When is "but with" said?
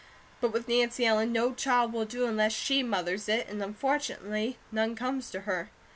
0.39-0.67